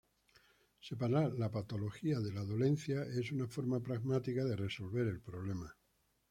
Separar 0.79 1.33
la 1.37 1.51
"patología" 1.51 2.19
de 2.21 2.33
la 2.33 2.43
"dolencia" 2.43 3.03
es 3.03 3.31
una 3.31 3.45
forma 3.47 3.79
pragmática 3.83 4.43
de 4.43 4.55
resolver 4.55 5.05
el 5.05 5.19
problema. 5.21 5.75